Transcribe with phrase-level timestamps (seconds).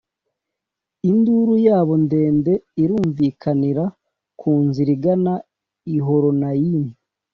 [1.09, 2.53] induru yabo ndende
[2.83, 3.85] irumvikanira
[4.39, 5.33] ku nzira igana
[5.95, 6.91] i Horonayimu.